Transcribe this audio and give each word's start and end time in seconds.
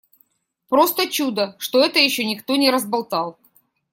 Просто 0.67 1.05
чудо, 1.11 1.53
что 1.59 1.79
это 1.79 1.99
ещё 1.99 2.23
никто 2.23 2.55
не 2.55 2.71
разболтал. 2.71 3.37